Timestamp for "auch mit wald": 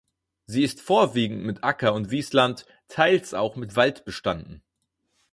3.35-4.03